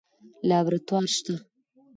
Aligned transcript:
لابراتوار 0.47 1.05
شته؟ 1.15 1.33